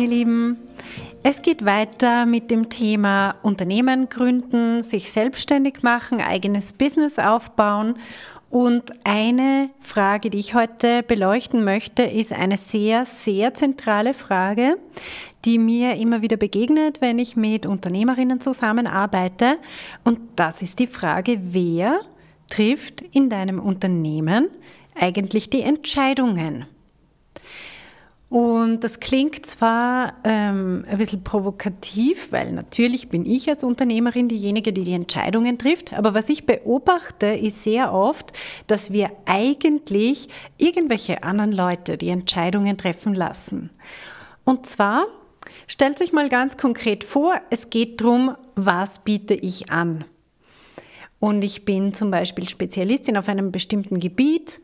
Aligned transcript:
Meine 0.00 0.14
Lieben. 0.14 0.56
Es 1.22 1.42
geht 1.42 1.66
weiter 1.66 2.24
mit 2.24 2.50
dem 2.50 2.70
Thema 2.70 3.34
Unternehmen 3.42 4.08
gründen, 4.08 4.82
sich 4.82 5.12
selbstständig 5.12 5.82
machen, 5.82 6.22
eigenes 6.22 6.72
Business 6.72 7.18
aufbauen. 7.18 7.96
Und 8.48 8.94
eine 9.04 9.68
Frage, 9.78 10.30
die 10.30 10.38
ich 10.38 10.54
heute 10.54 11.02
beleuchten 11.02 11.64
möchte, 11.64 12.02
ist 12.02 12.32
eine 12.32 12.56
sehr, 12.56 13.04
sehr 13.04 13.52
zentrale 13.52 14.14
Frage, 14.14 14.78
die 15.44 15.58
mir 15.58 15.96
immer 15.96 16.22
wieder 16.22 16.38
begegnet, 16.38 17.02
wenn 17.02 17.18
ich 17.18 17.36
mit 17.36 17.66
Unternehmerinnen 17.66 18.40
zusammenarbeite. 18.40 19.58
Und 20.02 20.18
das 20.36 20.62
ist 20.62 20.78
die 20.78 20.86
Frage, 20.86 21.40
wer 21.42 22.00
trifft 22.48 23.02
in 23.12 23.28
deinem 23.28 23.60
Unternehmen 23.60 24.48
eigentlich 24.98 25.50
die 25.50 25.60
Entscheidungen? 25.60 26.64
Und 28.30 28.84
das 28.84 29.00
klingt 29.00 29.44
zwar 29.44 30.14
ähm, 30.22 30.84
ein 30.88 30.98
bisschen 30.98 31.24
provokativ, 31.24 32.30
weil 32.30 32.52
natürlich 32.52 33.08
bin 33.08 33.26
ich 33.26 33.48
als 33.48 33.64
Unternehmerin 33.64 34.28
diejenige, 34.28 34.72
die 34.72 34.84
die 34.84 34.92
Entscheidungen 34.92 35.58
trifft. 35.58 35.92
Aber 35.94 36.14
was 36.14 36.28
ich 36.28 36.46
beobachte, 36.46 37.26
ist 37.26 37.64
sehr 37.64 37.92
oft, 37.92 38.32
dass 38.68 38.92
wir 38.92 39.10
eigentlich 39.26 40.28
irgendwelche 40.58 41.24
anderen 41.24 41.50
Leute 41.50 41.98
die 41.98 42.10
Entscheidungen 42.10 42.78
treffen 42.78 43.16
lassen. 43.16 43.70
Und 44.44 44.64
zwar, 44.64 45.06
stellt 45.66 46.00
euch 46.00 46.12
mal 46.12 46.28
ganz 46.28 46.56
konkret 46.56 47.02
vor, 47.02 47.34
es 47.50 47.68
geht 47.68 48.00
darum, 48.00 48.36
was 48.54 49.00
biete 49.00 49.34
ich 49.34 49.72
an. 49.72 50.04
Und 51.18 51.42
ich 51.42 51.64
bin 51.64 51.94
zum 51.94 52.12
Beispiel 52.12 52.48
Spezialistin 52.48 53.16
auf 53.16 53.28
einem 53.28 53.50
bestimmten 53.50 53.98
Gebiet 53.98 54.60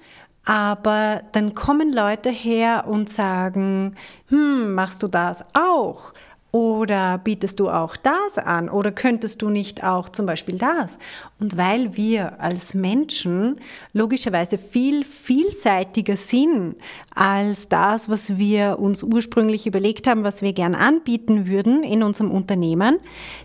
aber 0.47 1.22
dann 1.33 1.55
kommen 1.55 1.92
Leute 1.92 2.30
her 2.30 2.84
und 2.89 3.11
sagen, 3.11 3.97
hm, 4.28 4.75
machst 4.75 5.02
du 5.02 5.08
das 5.08 5.44
auch? 5.55 6.14
Oder 6.52 7.19
bietest 7.19 7.61
du 7.61 7.69
auch 7.69 7.97
das 7.97 8.39
an? 8.39 8.70
Oder 8.70 8.92
könntest 8.92 9.42
du 9.42 9.50
nicht 9.50 9.84
auch 9.84 10.08
zum 10.08 10.24
Beispiel 10.24 10.56
das? 10.56 10.98
Und 11.39 11.58
weil 11.58 11.97
wir 11.97 12.41
als 12.41 12.72
Menschen 12.72 13.61
logischerweise 13.92 14.56
viel 14.56 15.05
vielseitiger 15.05 16.17
sind 16.17 16.77
als 17.14 17.69
das, 17.69 18.08
was 18.08 18.39
wir 18.39 18.78
uns 18.78 19.02
ursprünglich 19.02 19.67
überlegt 19.67 20.06
haben, 20.06 20.24
was 20.24 20.41
wir 20.41 20.52
gern 20.52 20.74
anbieten 20.74 21.47
würden 21.47 21.83
in 21.83 22.02
unserem 22.02 22.30
Unternehmen, 22.30 23.00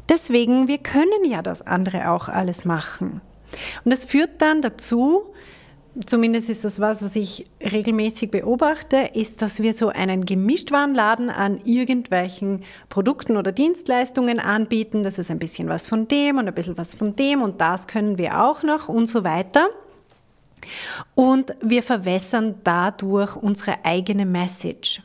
deswegen, 0.07 0.67
wir 0.69 0.77
können 0.77 1.25
ja 1.25 1.41
das 1.41 1.63
andere 1.63 2.11
auch 2.11 2.29
alles 2.29 2.63
machen. 2.63 3.19
Und 3.83 3.91
das 3.91 4.05
führt 4.05 4.41
dann 4.41 4.61
dazu, 4.61 5.33
zumindest 6.05 6.49
ist 6.49 6.63
das 6.63 6.79
was, 6.79 7.03
was 7.03 7.15
ich 7.15 7.45
regelmäßig 7.61 8.31
beobachte, 8.31 9.09
ist, 9.13 9.41
dass 9.41 9.61
wir 9.61 9.73
so 9.73 9.89
einen 9.89 10.25
Gemischtwarenladen 10.25 11.29
an 11.29 11.59
irgendwelchen 11.65 12.63
Produkten 12.89 13.37
oder 13.37 13.51
Dienstleistungen 13.51 14.39
anbieten. 14.39 15.03
Das 15.03 15.19
ist 15.19 15.31
ein 15.31 15.39
bisschen 15.39 15.69
was 15.69 15.87
von 15.87 16.07
dem 16.07 16.37
und 16.37 16.47
ein 16.47 16.53
bisschen 16.53 16.77
was 16.77 16.95
von 16.95 17.15
dem 17.15 17.41
und 17.41 17.61
das 17.61 17.87
können 17.87 18.17
wir 18.17 18.41
auch 18.41 18.63
noch 18.63 18.89
und 18.89 19.07
so 19.07 19.23
weiter. 19.23 19.67
Und 21.15 21.55
wir 21.61 21.83
verwässern 21.83 22.55
dadurch 22.63 23.35
unsere 23.35 23.83
eigene 23.83 24.25
Message. 24.25 25.01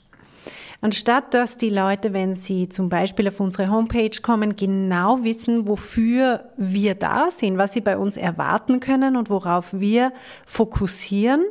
Anstatt 0.81 1.33
dass 1.35 1.57
die 1.57 1.71
Leute, 1.71 2.13
wenn 2.13 2.35
sie 2.35 2.69
zum 2.69 2.89
Beispiel 2.89 3.29
auf 3.29 3.41
unsere 3.41 3.71
Homepage 3.71 4.21
kommen, 4.23 4.57
genau 4.57 5.23
wissen, 5.25 5.67
wofür 5.69 6.51
wir 6.57 6.95
da 6.95 7.31
sind, 7.31 7.59
was 7.59 7.73
sie 7.73 7.81
bei 7.81 7.97
uns 7.97 8.17
erwarten 8.17 8.81
können 8.81 9.17
und 9.17 9.31
worauf 9.31 9.73
wir 9.73 10.13
fokussieren, 10.47 11.45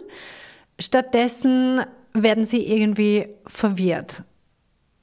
stattdessen 0.79 1.81
werden 2.13 2.45
sie 2.45 2.65
irgendwie 2.65 3.27
verwirrt. 3.47 4.23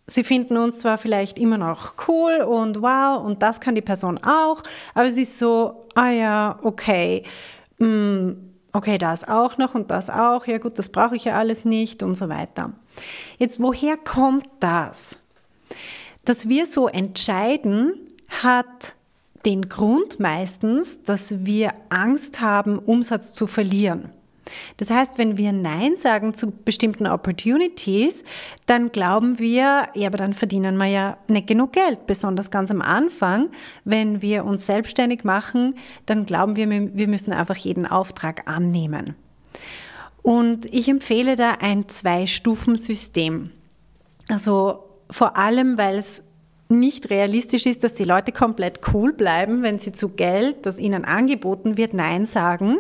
Sie 0.07 0.25
finden 0.25 0.57
uns 0.57 0.81
zwar 0.81 0.99
vielleicht 0.99 1.39
immer 1.39 1.59
noch 1.59 1.95
cool 2.09 2.43
und 2.43 2.83
wow 2.83 3.25
und 3.25 3.43
das 3.43 3.61
kann 3.61 3.75
die 3.75 3.83
Person 3.83 4.19
auch, 4.19 4.63
aber 4.95 5.07
es 5.07 5.17
ist 5.17 5.39
so, 5.39 5.87
ah 5.95 6.11
ja, 6.11 6.59
okay, 6.63 7.25
mh, 7.79 7.87
mm, 7.87 8.52
okay, 8.73 8.99
das 8.99 9.27
auch 9.29 9.59
noch 9.59 9.75
und 9.75 9.91
das 9.91 10.11
auch, 10.11 10.47
ja 10.47 10.59
gut, 10.59 10.79
das 10.79 10.89
brauche 10.89 11.17
ich 11.17 11.25
ja 11.25 11.39
alles 11.39 11.65
nicht 11.65 12.03
und 12.03 12.15
so 12.15 12.29
weiter. 12.29 12.73
Jetzt, 13.39 13.61
woher 13.61 13.97
kommt 13.97 14.47
das? 14.61 15.19
Dass 16.25 16.49
wir 16.49 16.67
so 16.67 16.89
entscheiden, 16.89 17.95
hat 18.29 18.95
den 19.45 19.69
Grund 19.69 20.21
meistens, 20.21 21.03
dass 21.03 21.45
wir 21.45 21.75
Angst 21.91 22.41
haben, 22.41 22.79
Umsatz 22.79 23.33
zu 23.33 23.47
verlieren. 23.47 24.11
Das 24.77 24.91
heißt, 24.91 25.19
wenn 25.19 25.37
wir 25.39 25.53
Nein 25.53 25.97
sagen 25.97 26.35
zu 26.35 26.51
bestimmten 26.51 27.07
Opportunities, 27.07 28.25
dann 28.67 28.91
glauben 28.91 29.39
wir, 29.39 29.89
ja, 29.95 30.07
aber 30.07 30.19
dann 30.19 30.33
verdienen 30.33 30.77
wir 30.77 30.87
ja 30.87 31.17
nicht 31.29 31.47
genug 31.47 31.73
Geld. 31.73 32.07
Besonders 32.07 32.51
ganz 32.51 32.71
am 32.71 32.83
Anfang, 32.83 33.51
wenn 33.85 34.23
wir 34.23 34.45
uns 34.45 34.67
selbstständig 34.67 35.25
machen, 35.25 35.75
dann 36.07 36.27
glauben 36.27 36.57
wir, 36.57 36.69
wir 36.69 37.09
müssen 37.09 37.33
einfach 37.33 37.57
jeden 37.57 37.87
Auftrag 37.87 38.49
annehmen. 38.49 39.15
Und 40.23 40.67
ich 40.67 40.89
empfehle 40.89 41.37
da 41.37 41.53
ein 41.61 41.89
Zwei-Stufen-System. 41.89 43.51
Also 44.29 44.85
vor 45.11 45.37
allem, 45.37 45.77
weil 45.77 45.97
es 45.97 46.23
nicht 46.79 47.11
realistisch 47.11 47.67
ist, 47.67 47.85
dass 47.85 47.95
die 47.95 48.05
Leute 48.05 48.33
komplett 48.33 48.81
cool 48.93 49.13
bleiben, 49.13 49.63
wenn 49.63 49.79
sie 49.79 49.93
zu 49.93 50.11
Geld, 50.11 50.67
das 50.67 50.79
ihnen 50.79 51.05
angeboten 51.05 51.77
wird, 51.77 51.95
Nein 51.95 52.27
sagen. 52.27 52.79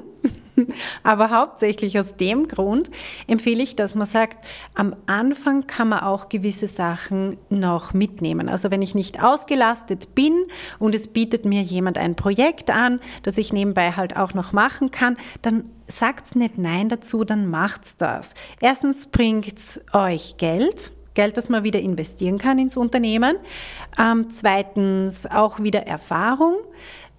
Aber 1.03 1.31
hauptsächlich 1.31 1.99
aus 1.99 2.17
dem 2.17 2.49
Grund 2.49 2.91
empfehle 3.27 3.63
ich, 3.63 3.77
dass 3.77 3.95
man 3.95 4.07
sagt, 4.07 4.47
am 4.75 4.95
Anfang 5.07 5.67
kann 5.67 5.89
man 5.89 6.01
auch 6.01 6.29
gewisse 6.29 6.67
Sachen 6.67 7.37
noch 7.49 7.95
mitnehmen. 7.95 8.49
Also 8.49 8.71
wenn 8.71 8.83
ich 8.83 8.95
nicht 8.95 9.23
ausgelastet 9.23 10.15
bin 10.15 10.45
und 10.79 10.95
es 10.95 11.09
bietet 11.09 11.45
mir 11.45 11.63
jemand 11.63 11.99
ein 11.99 12.17
Projekt 12.17 12.71
an, 12.71 13.01
das 13.23 13.39
ich 13.39 13.53
nebenbei 13.53 13.93
halt 13.93 14.17
auch 14.17 14.35
noch 14.35 14.53
machen 14.53 14.91
kann, 14.91 15.17
dann 15.41 15.65
sagt's 15.87 16.35
nicht 16.35 16.59
Nein 16.59 16.89
dazu, 16.89 17.25
dann 17.25 17.49
macht's 17.49 17.97
das. 17.97 18.35
Erstens 18.61 19.07
bringt's 19.07 19.81
euch 19.93 20.37
Geld, 20.37 20.93
Geld, 21.15 21.37
das 21.37 21.49
man 21.49 21.65
wieder 21.65 21.81
investieren 21.81 22.39
kann 22.39 22.59
ins 22.59 22.77
Unternehmen. 22.77 23.37
Ähm, 23.99 24.31
zweitens 24.31 25.27
auch 25.27 25.61
wieder 25.61 25.87
Erfahrung. 25.87 26.57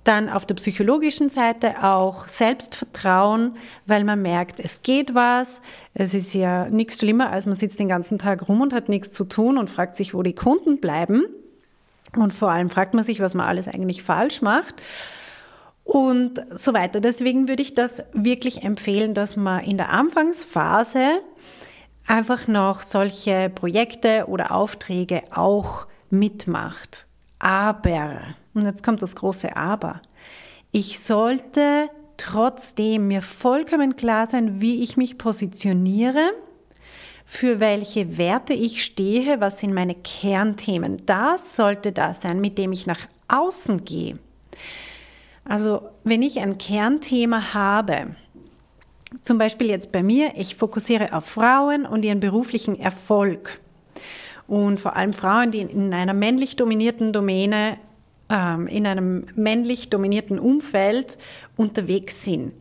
Dann 0.04 0.28
auf 0.28 0.46
der 0.46 0.56
psychologischen 0.56 1.30
Seite 1.30 1.82
auch 1.84 2.28
Selbstvertrauen, 2.28 3.56
weil 3.86 4.04
man 4.04 4.22
merkt, 4.22 4.60
es 4.60 4.82
geht 4.82 5.16
was. 5.16 5.62
Es 5.94 6.14
ist 6.14 6.34
ja 6.34 6.70
nichts 6.70 6.98
schlimmer, 6.98 7.30
als 7.30 7.46
man 7.46 7.56
sitzt 7.56 7.80
den 7.80 7.88
ganzen 7.88 8.18
Tag 8.18 8.50
rum 8.50 8.60
und 8.60 8.74
hat 8.74 8.90
nichts 8.90 9.12
zu 9.12 9.24
tun 9.24 9.58
und 9.58 9.70
fragt 9.70 9.96
sich, 9.96 10.14
wo 10.14 10.22
die 10.22 10.36
Kunden 10.36 10.82
bleiben. 10.82 11.26
Und 12.18 12.34
vor 12.34 12.52
allem 12.52 12.70
fragt 12.70 12.94
man 12.94 13.06
sich, 13.06 13.22
was 13.22 13.34
man 13.34 13.48
alles 13.48 13.68
eigentlich 13.68 14.04
falsch 14.04 14.42
macht 14.42 14.82
und 15.84 16.42
so 16.50 16.74
weiter. 16.74 17.00
Deswegen 17.00 17.48
würde 17.48 17.62
ich 17.62 17.74
das 17.74 18.04
wirklich 18.14 18.64
empfehlen, 18.64 19.14
dass 19.14 19.36
man 19.36 19.64
in 19.64 19.78
der 19.78 19.90
Anfangsphase 19.90 21.22
einfach 22.08 22.48
noch 22.48 22.82
solche 22.82 23.50
Projekte 23.50 24.26
oder 24.28 24.52
Aufträge 24.52 25.22
auch 25.32 25.88
mitmacht. 26.10 27.08
Aber, 27.40 28.22
und 28.54 28.66
jetzt 28.66 28.84
kommt 28.84 29.02
das 29.02 29.16
große 29.16 29.56
Aber, 29.56 30.02
ich 30.72 31.00
sollte 31.00 31.90
trotzdem 32.18 33.08
mir 33.08 33.22
vollkommen 33.22 33.96
klar 33.96 34.28
sein, 34.28 34.62
wie 34.62 34.82
ich 34.82 34.98
mich 34.98 35.18
positioniere, 35.18 36.32
für 37.26 37.60
welche 37.60 38.18
Werte 38.18 38.54
ich 38.54 38.84
stehe, 38.84 39.40
was 39.40 39.60
sind 39.60 39.74
meine 39.74 39.96
Kernthemen. 39.96 40.98
Das 41.06 41.56
sollte 41.56 41.92
das 41.92 42.22
sein, 42.22 42.42
mit 42.42 42.58
dem 42.58 42.72
ich 42.72 42.86
nach 42.86 43.08
außen 43.28 43.86
gehe. 43.86 44.20
Also 45.46 45.90
wenn 46.04 46.22
ich 46.22 46.40
ein 46.40 46.58
Kernthema 46.58 47.54
habe, 47.54 48.16
zum 49.22 49.38
Beispiel 49.38 49.68
jetzt 49.68 49.92
bei 49.92 50.04
mir, 50.04 50.34
ich 50.36 50.56
fokussiere 50.56 51.14
auf 51.14 51.26
Frauen 51.26 51.86
und 51.86 52.04
ihren 52.04 52.20
beruflichen 52.20 52.80
Erfolg. 52.80 53.60
Und 54.48 54.80
vor 54.80 54.96
allem 54.96 55.14
Frauen, 55.14 55.52
die 55.52 55.62
in 55.62 55.94
einer 55.94 56.14
männlich 56.14 56.56
dominierten 56.56 57.14
Domäne, 57.14 57.78
ähm, 58.30 58.68
in 58.68 58.86
einem 58.86 59.26
männlich 59.36 59.90
dominierten 59.90 60.40
Umfeld 60.40 61.18
unterwegs 61.56 62.24
sind. 62.24 62.54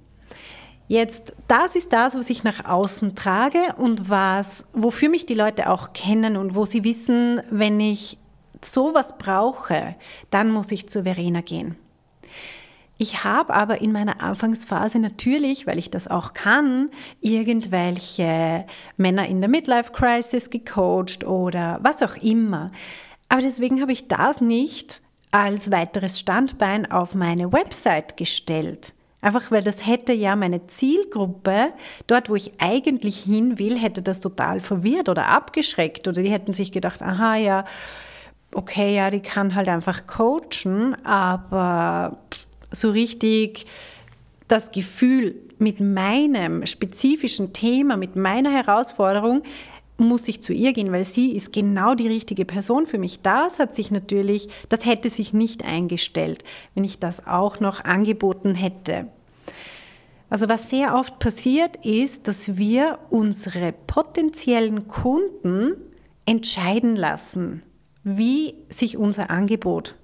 Jetzt, 0.89 1.35
das 1.49 1.75
ist 1.75 1.93
das, 1.93 2.15
was 2.17 2.29
ich 2.29 2.45
nach 2.45 2.67
außen 2.67 3.15
trage 3.15 3.75
und 3.79 4.11
was, 4.11 4.67
wofür 4.75 5.09
mich 5.09 5.25
die 5.25 5.35
Leute 5.35 5.71
auch 5.71 5.93
kennen 5.93 6.37
und 6.37 6.55
wo 6.55 6.67
sie 6.67 6.85
wissen, 6.85 7.41
wenn 7.51 7.81
ich 7.81 8.19
sowas 8.61 9.17
brauche, 9.17 9.95
dann 10.31 10.51
muss 10.51 10.71
ich 10.71 10.89
zu 10.89 11.05
Verena 11.05 11.41
gehen. 11.41 11.77
Ich 13.03 13.25
habe 13.25 13.53
aber 13.53 13.81
in 13.81 13.91
meiner 13.91 14.23
Anfangsphase 14.23 15.01
natürlich, 15.01 15.67
weil 15.67 15.77
ich 15.77 15.91
das 15.91 16.07
auch 16.07 16.35
kann, 16.35 16.89
irgendwelche 17.21 18.65
Männer 18.97 19.27
in 19.27 19.41
der 19.41 19.51
Midlife 19.51 19.91
Crisis 19.91 20.51
gecoacht 20.51 21.25
oder 21.25 21.81
was 21.83 22.01
auch 22.01 22.17
immer. 22.19 22.71
Aber 23.29 23.41
deswegen 23.41 23.81
habe 23.81 23.91
ich 23.91 24.07
das 24.07 24.41
nicht 24.41 25.03
als 25.33 25.73
weiteres 25.73 26.21
Standbein 26.21 26.93
auf 26.93 27.17
meine 27.17 27.53
Website 27.53 28.17
gestellt. 28.17 28.93
Einfach 29.21 29.51
weil 29.51 29.65
das 29.65 29.85
hätte 29.85 30.13
ja 30.13 30.37
meine 30.37 30.69
Zielgruppe, 30.69 31.73
dort 32.07 32.31
wo 32.31 32.37
ich 32.37 32.53
eigentlich 32.61 33.19
hin 33.19 33.59
will, 33.59 33.77
hätte 33.77 34.03
das 34.03 34.21
total 34.21 34.61
verwirrt 34.61 35.09
oder 35.09 35.27
abgeschreckt 35.27 36.07
oder 36.07 36.23
die 36.23 36.31
hätten 36.31 36.53
sich 36.53 36.71
gedacht, 36.71 37.03
aha, 37.03 37.35
ja, 37.35 37.65
okay, 38.55 38.95
ja, 38.95 39.11
die 39.11 39.21
kann 39.21 39.57
halt 39.57 39.69
einfach 39.69 40.07
coachen, 40.07 40.95
aber 41.05 42.19
so 42.73 42.91
richtig 42.91 43.67
das 44.49 44.71
Gefühl 44.73 45.35
mit 45.59 45.81
meinem 45.81 46.67
spezifischen 46.67 47.53
Thema, 47.53 47.97
mit 47.97 48.17
meiner 48.17 48.51
Herausforderung, 48.51 49.43
muss 49.99 50.29
ich 50.29 50.43
zu 50.43 50.53
ihr 50.53 50.73
gehen, 50.73 50.93
weil 50.93 51.05
sie 51.05 51.33
ist 51.33 51.53
genau 51.53 51.95
die 51.95 52.09
richtige 52.09 52.45
Person 52.45 52.87
für 52.87 52.99
mich. 52.99 53.21
Das 53.21 53.59
hat 53.59 53.75
sich 53.75 53.91
natürlich, 53.91 54.49
das 54.69 54.85
hätte 54.85 55.11
sich 55.11 55.33
nicht 55.33 55.65
eingestellt, 55.65 56.45
wenn 56.75 56.85
ich 56.85 56.99
das 56.99 57.27
auch 57.27 57.61
noch 57.61 57.85
angeboten 57.85 58.55
hätte. 58.55 59.09
Also 60.29 60.49
was 60.49 60.71
sehr 60.71 60.97
oft 60.97 61.19
passiert 61.19 61.85
ist, 61.85 62.27
dass 62.27 62.57
wir 62.57 62.99
unsere 63.11 63.73
potenziellen 63.73 64.89
Kunden 64.89 65.75
entscheiden 66.25 66.97
lassen, 66.97 67.63
wie 68.03 68.55
sich 68.71 68.97
unser 68.97 69.31
Angebot 69.31 69.97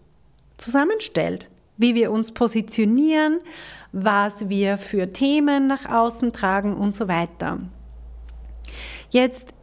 zusammenstellt 0.59 1.49
wie 1.79 1.95
wir 1.95 2.11
uns 2.11 2.33
positionieren, 2.33 3.39
was 3.93 4.49
wir 4.49 4.77
für 4.77 5.13
Themen 5.13 5.67
nach 5.67 5.89
außen 5.89 6.33
tragen 6.33 6.77
und 6.77 6.95
so 6.95 7.09
weiter. 7.09 7.61
Jetzt, 9.11 9.55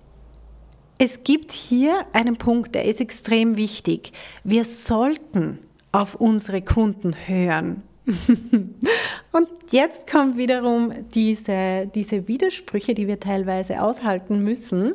es 0.98 1.24
gibt 1.24 1.52
hier 1.52 2.06
einen 2.14 2.38
Punkt, 2.38 2.74
der 2.74 2.86
ist 2.86 3.02
extrem 3.02 3.58
wichtig. 3.58 4.12
Wir 4.44 4.66
sollten 4.66 5.60
auf 5.92 6.16
unsere 6.16 6.62
Kunden 6.62 7.14
hören. 7.28 7.84
und 9.32 9.48
jetzt 9.72 10.10
kommen 10.10 10.38
wiederum 10.38 10.94
diese, 11.14 11.90
diese 11.94 12.28
Widersprüche, 12.28 12.94
die 12.94 13.08
wir 13.08 13.20
teilweise 13.20 13.82
aushalten 13.82 14.44
müssen 14.44 14.94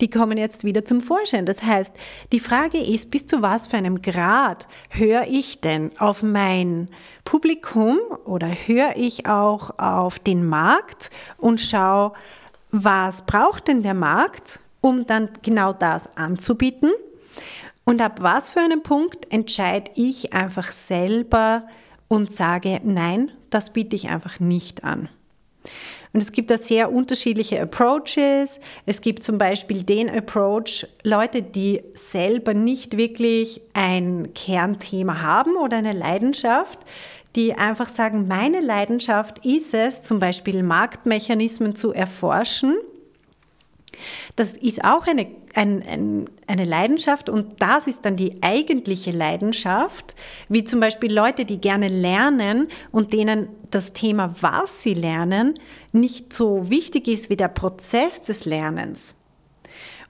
die 0.00 0.10
kommen 0.10 0.38
jetzt 0.38 0.64
wieder 0.64 0.84
zum 0.84 1.00
Vorschein. 1.00 1.46
Das 1.46 1.62
heißt, 1.62 1.94
die 2.32 2.40
Frage 2.40 2.78
ist, 2.78 3.10
bis 3.10 3.26
zu 3.26 3.42
was 3.42 3.66
für 3.66 3.76
einem 3.76 4.02
Grad 4.02 4.66
höre 4.90 5.26
ich 5.28 5.60
denn 5.60 5.90
auf 5.98 6.22
mein 6.22 6.88
Publikum 7.24 7.98
oder 8.24 8.48
höre 8.48 8.96
ich 8.96 9.26
auch 9.26 9.78
auf 9.78 10.18
den 10.18 10.46
Markt 10.46 11.10
und 11.38 11.60
schaue, 11.60 12.12
was 12.70 13.22
braucht 13.22 13.68
denn 13.68 13.82
der 13.82 13.94
Markt, 13.94 14.60
um 14.80 15.06
dann 15.06 15.30
genau 15.42 15.72
das 15.72 16.14
anzubieten? 16.16 16.92
Und 17.84 18.02
ab 18.02 18.18
was 18.20 18.50
für 18.50 18.60
einem 18.60 18.82
Punkt 18.82 19.32
entscheide 19.32 19.90
ich 19.94 20.32
einfach 20.32 20.72
selber 20.72 21.68
und 22.08 22.30
sage, 22.30 22.80
nein, 22.84 23.30
das 23.50 23.72
biete 23.72 23.96
ich 23.96 24.08
einfach 24.08 24.40
nicht 24.40 24.84
an. 24.84 25.08
Und 26.12 26.22
es 26.22 26.32
gibt 26.32 26.50
da 26.50 26.58
sehr 26.58 26.92
unterschiedliche 26.92 27.60
Approaches. 27.60 28.60
Es 28.86 29.00
gibt 29.00 29.22
zum 29.22 29.38
Beispiel 29.38 29.82
den 29.82 30.08
Approach, 30.08 30.86
Leute, 31.02 31.42
die 31.42 31.82
selber 31.94 32.54
nicht 32.54 32.96
wirklich 32.96 33.60
ein 33.74 34.32
Kernthema 34.34 35.22
haben 35.22 35.56
oder 35.56 35.76
eine 35.78 35.92
Leidenschaft, 35.92 36.78
die 37.34 37.54
einfach 37.54 37.88
sagen, 37.88 38.26
meine 38.26 38.60
Leidenschaft 38.60 39.44
ist 39.44 39.74
es, 39.74 40.02
zum 40.02 40.18
Beispiel 40.18 40.62
Marktmechanismen 40.62 41.74
zu 41.74 41.92
erforschen 41.92 42.76
das 44.36 44.52
ist 44.52 44.84
auch 44.84 45.06
eine, 45.06 45.26
ein, 45.54 45.82
ein, 45.82 46.30
eine 46.46 46.64
Leidenschaft 46.64 47.28
und 47.28 47.60
das 47.60 47.86
ist 47.86 48.04
dann 48.04 48.16
die 48.16 48.42
eigentliche 48.42 49.10
Leidenschaft, 49.10 50.14
wie 50.48 50.64
zum 50.64 50.80
Beispiel 50.80 51.12
Leute, 51.12 51.44
die 51.44 51.58
gerne 51.58 51.88
lernen 51.88 52.68
und 52.92 53.12
denen 53.12 53.48
das 53.70 53.92
Thema, 53.92 54.34
was 54.40 54.82
sie 54.82 54.94
lernen, 54.94 55.54
nicht 55.92 56.32
so 56.32 56.70
wichtig 56.70 57.08
ist 57.08 57.30
wie 57.30 57.36
der 57.36 57.48
Prozess 57.48 58.22
des 58.22 58.44
Lernens. 58.44 59.14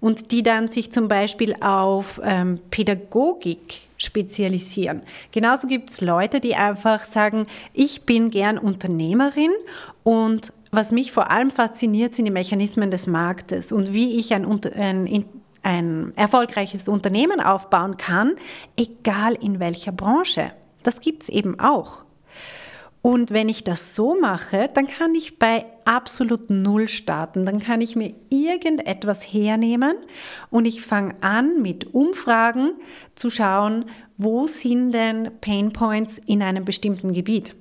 Und 0.00 0.30
die 0.30 0.42
dann 0.42 0.68
sich 0.68 0.92
zum 0.92 1.08
Beispiel 1.08 1.56
auf 1.60 2.20
ähm, 2.22 2.60
Pädagogik 2.70 3.86
spezialisieren. 3.96 5.02
Genauso 5.32 5.66
gibt 5.66 5.90
es 5.90 6.00
Leute, 6.00 6.38
die 6.40 6.54
einfach 6.54 7.00
sagen, 7.00 7.46
ich 7.72 8.02
bin 8.02 8.30
gern 8.30 8.58
Unternehmerin 8.58 9.52
und 10.02 10.52
was 10.76 10.92
mich 10.92 11.10
vor 11.10 11.30
allem 11.30 11.50
fasziniert, 11.50 12.14
sind 12.14 12.26
die 12.26 12.30
Mechanismen 12.30 12.90
des 12.90 13.06
Marktes 13.06 13.72
und 13.72 13.92
wie 13.92 14.18
ich 14.18 14.32
ein, 14.34 14.46
ein, 14.74 15.24
ein 15.62 16.12
erfolgreiches 16.16 16.88
Unternehmen 16.88 17.40
aufbauen 17.40 17.96
kann, 17.96 18.36
egal 18.76 19.34
in 19.34 19.58
welcher 19.58 19.92
Branche. 19.92 20.52
Das 20.82 21.00
gibt 21.00 21.24
es 21.24 21.28
eben 21.28 21.58
auch. 21.58 22.04
Und 23.02 23.30
wenn 23.30 23.48
ich 23.48 23.62
das 23.62 23.94
so 23.94 24.18
mache, 24.20 24.68
dann 24.74 24.88
kann 24.88 25.14
ich 25.14 25.38
bei 25.38 25.64
absolut 25.84 26.50
Null 26.50 26.88
starten. 26.88 27.46
Dann 27.46 27.60
kann 27.60 27.80
ich 27.80 27.94
mir 27.94 28.12
irgendetwas 28.30 29.22
hernehmen 29.22 29.94
und 30.50 30.64
ich 30.64 30.82
fange 30.82 31.14
an 31.20 31.62
mit 31.62 31.94
Umfragen 31.94 32.72
zu 33.14 33.30
schauen, 33.30 33.84
wo 34.16 34.48
sind 34.48 34.90
denn 34.90 35.30
Pain 35.40 35.72
Points 35.72 36.18
in 36.26 36.42
einem 36.42 36.64
bestimmten 36.64 37.12
Gebiet. 37.12 37.54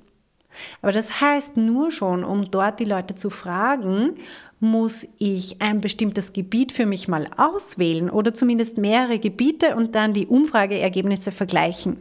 Aber 0.81 0.91
das 0.91 1.21
heißt 1.21 1.57
nur 1.57 1.91
schon, 1.91 2.23
um 2.23 2.49
dort 2.49 2.79
die 2.79 2.85
Leute 2.85 3.15
zu 3.15 3.29
fragen, 3.29 4.15
muss 4.59 5.07
ich 5.19 5.61
ein 5.61 5.81
bestimmtes 5.81 6.33
Gebiet 6.33 6.71
für 6.71 6.85
mich 6.85 7.07
mal 7.07 7.27
auswählen 7.37 8.09
oder 8.09 8.33
zumindest 8.33 8.77
mehrere 8.77 9.19
Gebiete 9.19 9.75
und 9.75 9.95
dann 9.95 10.13
die 10.13 10.27
Umfrageergebnisse 10.27 11.31
vergleichen. 11.31 11.97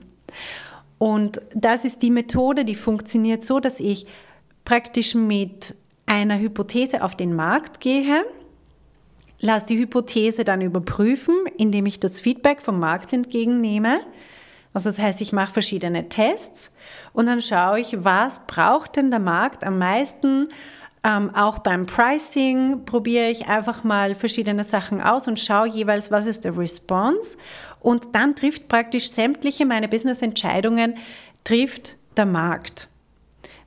Und 0.99 1.41
das 1.55 1.85
ist 1.85 2.03
die 2.03 2.11
Methode, 2.11 2.65
die 2.65 2.75
funktioniert 2.77 3.43
so, 3.43 3.61
dass 3.61 3.81
ich 3.81 4.07
praktisch 4.65 5.15
mit 5.15 5.75
einer 6.07 6.39
Hypothese 6.39 7.03
auf 7.03 7.17
den 7.17 7.35
Markt 7.35 7.81
gehe, 7.81 8.25
lasse 9.41 9.69
die 9.69 9.79
Hypothese 9.79 10.45
dann 10.45 10.61
überprüfen, 10.61 11.35
indem 11.59 11.87
ich 11.87 12.01
das 12.01 12.21
Feedback 12.21 12.63
vom 12.63 12.79
Markt 12.79 13.13
entgegennehme 13.13 14.01
also 14.75 14.91
das 14.91 14.99
heißt, 14.99 15.21
ich 15.21 15.33
mache 15.33 15.53
verschiedene 15.53 16.09
Tests 16.09 16.73
und 17.13 17.27
dann 17.27 17.41
schaue 17.41 17.81
ich, 17.81 18.05
was 18.05 18.41
braucht 18.47 18.97
denn 18.97 19.11
der 19.11 19.21
Markt 19.21 19.65
am 19.65 19.79
meisten. 19.79 20.49
Ähm, 21.05 21.35
auch 21.35 21.59
beim 21.59 21.87
Pricing 21.87 22.85
probiere 22.85 23.29
ich 23.29 23.47
einfach 23.47 23.85
mal 23.85 24.15
verschiedene 24.15 24.65
Sachen 24.65 25.01
aus 25.01 25.29
und 25.29 25.39
schaue 25.39 25.69
jeweils, 25.69 26.11
was 26.11 26.27
ist 26.27 26.45
der 26.45 26.57
Response. 26.59 27.39
Und 27.79 28.15
dann 28.15 28.35
trifft 28.35 28.69
praktisch 28.69 29.11
sämtliche 29.11 29.65
meine 29.65 29.87
Business-Entscheidungen, 29.87 30.97
trifft 31.45 31.97
der 32.17 32.27
Markt. 32.27 32.89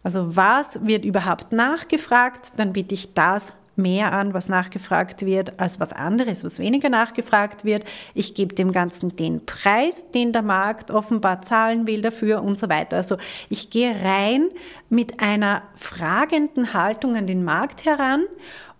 Also 0.04 0.36
was 0.36 0.86
wird 0.86 1.06
überhaupt 1.06 1.52
nachgefragt, 1.52 2.54
dann 2.58 2.74
biete 2.74 2.96
ich 2.96 3.14
das 3.14 3.54
mehr 3.78 4.14
an, 4.14 4.34
was 4.34 4.50
nachgefragt 4.50 5.26
wird, 5.26 5.60
als 5.60 5.80
was 5.80 5.94
anderes, 5.94 6.44
was 6.44 6.60
weniger 6.60 6.90
nachgefragt 6.90 7.66
wird. 7.66 7.86
Ich 8.14 8.36
gebe 8.36 8.56
dem 8.56 8.72
Ganzen 8.72 9.16
den 9.16 9.46
Preis, 9.46 10.12
den 10.12 10.34
der 10.34 10.42
Markt 10.42 10.92
offenbar 10.92 11.42
zahlen 11.42 11.88
will 11.88 12.02
dafür 12.02 12.44
und 12.44 12.58
so 12.58 12.70
weiter. 12.70 12.98
Also 12.98 13.18
ich 13.50 13.70
gehe 13.70 13.96
rein 14.04 14.50
mit 14.90 15.20
einer 15.20 15.64
fragenden 15.76 16.74
Haltung 16.74 17.16
an 17.16 17.28
den 17.28 17.44
Markt 17.44 17.86
heran 17.86 18.26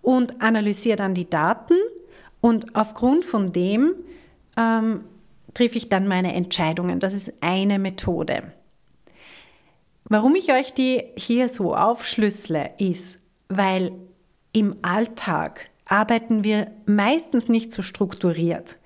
und 0.02 0.40
analysiere 0.40 0.96
dann 0.96 1.14
die 1.14 1.28
Daten 1.28 1.74
und 2.40 2.74
aufgrund 2.76 3.24
von 3.24 3.52
dem 3.52 3.94
ähm, 4.56 5.04
treffe 5.54 5.76
ich 5.76 5.88
dann 5.88 6.06
meine 6.06 6.34
Entscheidungen. 6.34 7.00
Das 7.00 7.14
ist 7.14 7.32
eine 7.40 7.78
Methode. 7.78 8.52
Warum 10.04 10.34
ich 10.36 10.52
euch 10.52 10.72
die 10.72 11.04
hier 11.16 11.48
so 11.48 11.74
aufschlüssele, 11.74 12.70
ist, 12.78 13.18
weil 13.48 13.92
im 14.52 14.76
Alltag 14.82 15.70
arbeiten 15.86 16.44
wir 16.44 16.68
meistens 16.86 17.48
nicht 17.48 17.70
so 17.70 17.82
strukturiert, 17.82 18.76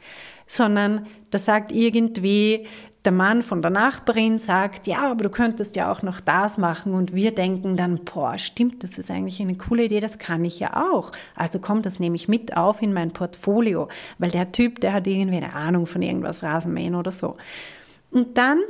sondern 0.47 1.07
da 1.31 1.39
sagt 1.39 1.73
irgendwie 1.73 2.67
der 3.05 3.13
Mann 3.13 3.43
von 3.43 3.63
der 3.63 3.71
Nachbarin 3.71 4.39
sagt, 4.39 4.87
ja, 4.87 5.11
aber 5.11 5.25
du 5.25 5.31
könntest 5.31 5.75
ja 5.75 5.91
auch 5.91 6.03
noch 6.03 6.21
das 6.21 6.57
machen 6.57 6.95
und 6.95 7.15
wir 7.15 7.35
denken 7.35 7.77
dann, 7.77 8.05
boah, 8.05 8.39
stimmt, 8.39 8.85
das 8.85 8.97
ist 8.97 9.11
eigentlich 9.11 9.41
eine 9.41 9.57
coole 9.57 9.85
Idee, 9.85 9.99
das 9.99 10.19
kann 10.19 10.45
ich 10.45 10.61
ja 10.61 10.77
auch. 10.77 11.11
Also 11.35 11.59
komm, 11.59 11.83
das 11.83 11.99
nehme 11.99 12.15
ich 12.15 12.29
mit 12.29 12.57
auf 12.57 12.81
in 12.81 12.93
mein 12.93 13.11
Portfolio, 13.11 13.89
weil 14.19 14.31
der 14.31 14.53
Typ, 14.53 14.81
der 14.81 14.93
hat 14.93 15.07
irgendwie 15.09 15.39
eine 15.39 15.55
Ahnung 15.55 15.87
von 15.87 16.01
irgendwas 16.01 16.45
Rasenmähen 16.45 16.95
oder 16.95 17.11
so. 17.11 17.37
Und 18.13 18.39
dann 18.39 18.61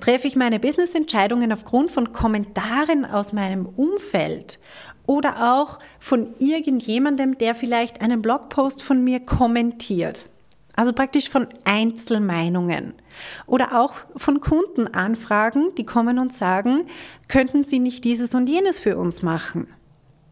treffe 0.00 0.26
ich 0.26 0.34
meine 0.34 0.58
Business-Entscheidungen 0.58 1.52
aufgrund 1.52 1.90
von 1.90 2.12
Kommentaren 2.12 3.04
aus 3.04 3.32
meinem 3.32 3.66
Umfeld 3.66 4.58
oder 5.08 5.54
auch 5.58 5.78
von 5.98 6.34
irgendjemandem, 6.38 7.38
der 7.38 7.54
vielleicht 7.54 8.02
einen 8.02 8.20
Blogpost 8.20 8.82
von 8.82 9.02
mir 9.02 9.20
kommentiert. 9.20 10.28
Also 10.76 10.92
praktisch 10.92 11.30
von 11.30 11.46
Einzelmeinungen. 11.64 12.92
Oder 13.46 13.80
auch 13.80 13.94
von 14.16 14.40
Kundenanfragen, 14.40 15.74
die 15.78 15.86
kommen 15.86 16.18
und 16.18 16.30
sagen, 16.30 16.82
könnten 17.26 17.64
Sie 17.64 17.78
nicht 17.78 18.04
dieses 18.04 18.34
und 18.34 18.50
jenes 18.50 18.78
für 18.78 18.98
uns 18.98 19.22
machen? 19.22 19.66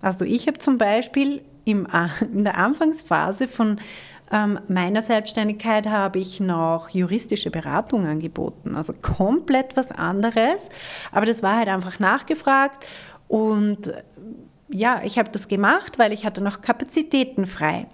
Also 0.02 0.26
ich 0.26 0.46
habe 0.46 0.58
zum 0.58 0.76
Beispiel 0.76 1.40
im, 1.64 1.88
in 2.34 2.44
der 2.44 2.58
Anfangsphase 2.58 3.48
von 3.48 3.80
ähm, 4.30 4.60
meiner 4.68 5.00
Selbstständigkeit 5.00 5.88
habe 5.88 6.18
ich 6.18 6.38
noch 6.38 6.90
juristische 6.90 7.50
Beratung 7.50 8.06
angeboten, 8.06 8.76
also 8.76 8.92
komplett 8.92 9.74
was 9.74 9.90
anderes. 9.90 10.68
Aber 11.12 11.24
das 11.24 11.42
war 11.42 11.56
halt 11.56 11.68
einfach 11.68 11.98
nachgefragt 11.98 12.86
und 13.26 13.92
ja, 14.68 15.02
ich 15.04 15.18
habe 15.18 15.30
das 15.30 15.48
gemacht, 15.48 15.98
weil 15.98 16.12
ich 16.12 16.24
hatte 16.24 16.42
noch 16.42 16.60
Kapazitäten 16.60 17.46
frei. 17.46 17.86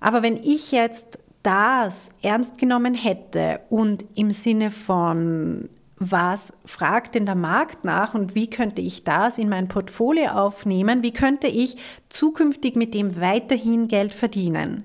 Aber 0.00 0.22
wenn 0.22 0.36
ich 0.36 0.72
jetzt 0.72 1.18
das 1.42 2.10
ernst 2.22 2.58
genommen 2.58 2.94
hätte 2.94 3.60
und 3.68 4.04
im 4.14 4.32
Sinne 4.32 4.70
von 4.70 5.68
was 6.10 6.52
fragt 6.64 7.14
denn 7.14 7.26
der 7.26 7.36
Markt 7.36 7.84
nach 7.84 8.14
und 8.14 8.34
wie 8.34 8.50
könnte 8.50 8.82
ich 8.82 9.04
das 9.04 9.38
in 9.38 9.48
mein 9.48 9.68
Portfolio 9.68 10.30
aufnehmen, 10.30 11.02
wie 11.02 11.12
könnte 11.12 11.46
ich 11.46 11.76
zukünftig 12.08 12.74
mit 12.74 12.94
dem 12.94 13.20
weiterhin 13.20 13.86
Geld 13.86 14.12
verdienen, 14.12 14.84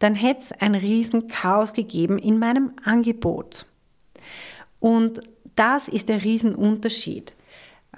dann 0.00 0.14
hätte 0.14 0.40
es 0.40 0.52
ein 0.52 0.74
Riesenchaos 0.74 1.72
gegeben 1.72 2.18
in 2.18 2.38
meinem 2.38 2.72
Angebot. 2.82 3.66
Und 4.80 5.20
das 5.54 5.88
ist 5.88 6.08
der 6.08 6.24
Riesenunterschied. 6.24 7.34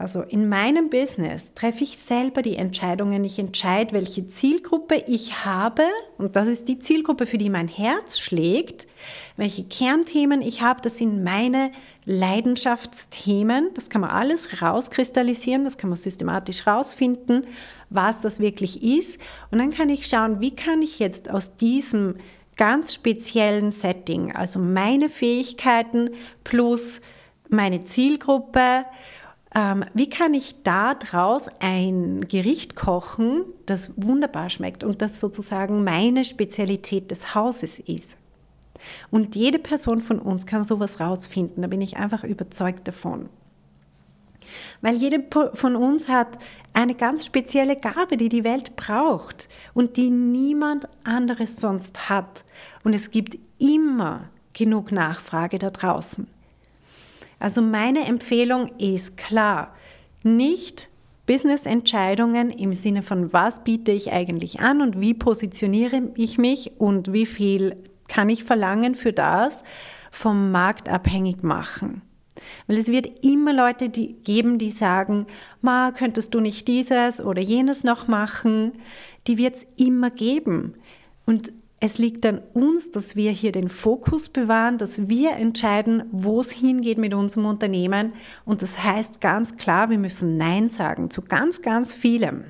Also 0.03 0.23
in 0.23 0.49
meinem 0.49 0.91
Business 0.91 1.55
treffe 1.55 1.85
ich 1.85 1.97
selber 1.97 2.43
die 2.43 2.57
Entscheidungen. 2.57 3.23
Ich 3.23 3.39
entscheide, 3.39 3.93
welche 3.93 4.27
Zielgruppe 4.27 5.05
ich 5.07 5.45
habe. 5.45 5.85
Und 6.19 6.35
das 6.35 6.49
ist 6.49 6.67
die 6.67 6.81
Zielgruppe, 6.81 7.25
für 7.25 7.39
die 7.39 7.49
mein 7.49 7.69
Herz 7.69 8.19
schlägt. 8.19 8.89
Welche 9.37 9.63
Kernthemen 9.63 10.43
ich 10.43 10.61
habe, 10.61 10.81
das 10.83 10.99
sind 10.99 11.23
meine 11.23 11.71
Leidenschaftsthemen. 12.05 13.71
Das 13.75 13.91
kann 13.91 14.01
man 14.01 14.11
alles 14.11 14.61
rauskristallisieren, 14.61 15.63
das 15.63 15.79
kann 15.79 15.89
man 15.89 15.97
systematisch 15.97 16.67
rausfinden, 16.67 17.47
was 17.89 18.21
das 18.21 18.41
wirklich 18.41 18.83
ist. 18.83 19.21
Und 19.53 19.61
dann 19.61 19.71
kann 19.71 19.89
ich 19.89 20.09
schauen, 20.09 20.41
wie 20.41 20.57
kann 20.57 20.83
ich 20.83 20.99
jetzt 20.99 21.31
aus 21.31 21.55
diesem 21.55 22.17
ganz 22.57 22.93
speziellen 22.93 23.71
Setting, 23.71 24.35
also 24.35 24.59
meine 24.59 25.09
Fähigkeiten 25.09 26.11
plus 26.43 27.01
meine 27.49 27.85
Zielgruppe, 27.85 28.85
ähm, 29.55 29.85
wie 29.93 30.09
kann 30.09 30.35
ich 30.35 30.63
da 30.63 30.95
draus 30.95 31.49
ein 31.61 32.27
Gericht 32.29 32.75
kochen, 32.75 33.45
das 33.67 33.93
wunderbar 33.97 34.49
schmeckt 34.51 34.85
und 34.85 35.03
das 35.03 35.21
sozusagen 35.21 35.85
meine 35.85 36.25
Spezialität 36.25 37.11
des 37.11 37.35
Hauses 37.35 37.79
ist? 37.79 38.17
Und 39.11 39.37
jede 39.37 39.59
Person 39.59 40.03
von 40.03 40.19
uns 40.19 40.47
kann 40.47 40.65
sowas 40.65 41.01
rausfinden, 41.01 41.63
da 41.63 41.69
bin 41.69 41.81
ich 41.81 41.97
einfach 41.97 42.25
überzeugt 42.25 42.89
davon. 42.89 43.29
Weil 44.81 44.97
jede 44.97 45.23
von 45.55 45.77
uns 45.77 46.09
hat 46.09 46.39
eine 46.73 46.95
ganz 46.95 47.27
spezielle 47.27 47.77
Gabe, 47.77 48.17
die 48.17 48.29
die 48.29 48.45
Welt 48.45 48.77
braucht 48.77 49.49
und 49.75 49.97
die 49.97 50.11
niemand 50.11 50.89
anderes 51.05 51.57
sonst 51.57 52.09
hat. 52.09 52.45
Und 52.83 52.95
es 52.95 53.11
gibt 53.11 53.39
immer 53.59 54.31
genug 54.53 54.91
Nachfrage 54.91 55.59
da 55.59 55.71
draußen. 55.71 56.27
Also 57.43 57.61
meine 57.61 58.07
Empfehlung 58.07 58.71
ist 58.79 59.17
klar, 59.17 59.75
nicht 60.23 60.89
Business-Entscheidungen 61.27 62.51
im 62.51 62.73
Sinne 62.73 63.03
von, 63.03 63.33
was 63.33 63.65
biete 63.65 63.91
ich 63.91 64.13
eigentlich 64.13 64.61
an 64.61 64.81
und 64.81 65.01
wie 65.01 65.13
positioniere 65.13 66.13
ich 66.15 66.39
mich 66.39 66.79
und 66.79 67.13
wie 67.13 67.27
viel 67.27 67.75
kann 68.07 68.29
ich 68.29 68.45
verlangen 68.45 68.95
für 68.95 69.13
das, 69.13 69.65
vom 70.13 70.53
Markt 70.53 70.89
abhängig 70.89 71.43
machen. 71.43 72.03
Weil 72.69 72.79
es 72.79 72.87
wird 72.87 73.25
immer 73.25 73.53
Leute 73.53 73.89
die 73.89 74.13
geben, 74.23 74.59
die 74.59 74.71
sagen, 74.71 75.27
Ma, 75.63 75.91
könntest 75.91 76.35
du 76.35 76.39
nicht 76.39 76.69
dieses 76.69 77.21
oder 77.21 77.43
jenes 77.43 77.83
noch 77.83 78.07
machen? 78.07 78.71
Die 79.27 79.37
wird 79.37 79.57
es 79.57 79.67
immer 79.77 80.11
geben. 80.11 80.75
Und 81.27 81.53
es 81.85 81.99
liegt 81.99 82.25
an 82.25 82.39
uns, 82.55 82.93
dass 82.93 83.17
wir 83.17 83.33
hier 83.33 83.51
den 83.51 83.69
Fokus 83.69 84.29
bewahren, 84.29 84.79
dass 84.79 85.09
wir 85.09 85.33
entscheiden, 85.33 86.05
wo 86.13 86.41
es 86.41 86.53
hingeht 86.53 86.97
mit 86.97 87.13
unserem 87.13 87.45
Unternehmen. 87.45 88.13
Und 88.45 88.63
das 88.63 88.85
heißt 88.85 89.21
ganz 89.21 89.57
klar, 89.57 89.91
wir 89.91 89.99
müssen 89.99 90.37
Nein 90.37 90.69
sagen 90.69 91.11
zu 91.11 91.23
ganz, 91.23 91.61
ganz 91.61 91.93
vielem. 91.93 92.45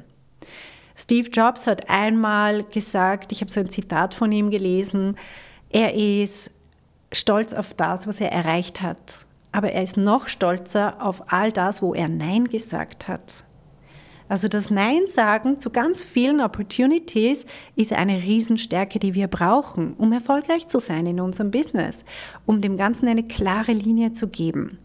Steve 0.94 1.30
Jobs 1.30 1.66
hat 1.66 1.88
einmal 1.88 2.64
gesagt, 2.64 3.32
ich 3.32 3.40
habe 3.40 3.50
so 3.50 3.60
ein 3.60 3.70
Zitat 3.70 4.12
von 4.12 4.30
ihm 4.32 4.50
gelesen, 4.50 5.16
er 5.70 5.94
ist 5.94 6.50
stolz 7.10 7.54
auf 7.54 7.72
das, 7.72 8.06
was 8.06 8.20
er 8.20 8.32
erreicht 8.32 8.82
hat. 8.82 9.24
Aber 9.50 9.72
er 9.72 9.82
ist 9.82 9.96
noch 9.96 10.28
stolzer 10.28 11.02
auf 11.02 11.32
all 11.32 11.52
das, 11.52 11.80
wo 11.80 11.94
er 11.94 12.08
Nein 12.08 12.48
gesagt 12.48 13.08
hat. 13.08 13.44
Also 14.28 14.48
das 14.48 14.70
Nein 14.70 15.02
sagen 15.06 15.58
zu 15.58 15.70
ganz 15.70 16.04
vielen 16.04 16.40
Opportunities 16.40 17.44
ist 17.76 17.92
eine 17.92 18.22
Riesenstärke, 18.22 18.98
die 18.98 19.14
wir 19.14 19.28
brauchen, 19.28 19.94
um 19.94 20.12
erfolgreich 20.12 20.66
zu 20.66 20.78
sein 20.78 21.06
in 21.06 21.20
unserem 21.20 21.50
Business, 21.50 22.04
um 22.46 22.60
dem 22.60 22.76
Ganzen 22.76 23.08
eine 23.08 23.24
klare 23.24 23.72
Linie 23.72 24.12
zu 24.12 24.28
geben. 24.28 24.78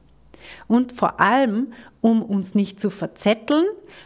Und 0.68 0.94
vor 0.94 1.20
allem, 1.20 1.74
um 2.02 2.22
uns 2.22 2.56
nicht 2.56 2.80
zu 2.80 2.90
verzetteln 2.90 3.66